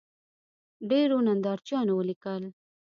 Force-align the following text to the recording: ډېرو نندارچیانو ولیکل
ډېرو 0.89 1.17
نندارچیانو 1.27 1.91
ولیکل 1.95 2.43